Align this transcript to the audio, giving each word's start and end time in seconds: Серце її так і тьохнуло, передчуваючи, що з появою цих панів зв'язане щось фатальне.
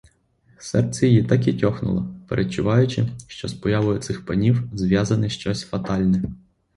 Серце 0.59 1.07
її 1.07 1.23
так 1.23 1.47
і 1.47 1.53
тьохнуло, 1.53 2.07
передчуваючи, 2.27 3.07
що 3.27 3.47
з 3.47 3.53
появою 3.53 3.99
цих 3.99 4.25
панів 4.25 4.69
зв'язане 4.73 5.29
щось 5.29 5.63
фатальне. 5.63 6.23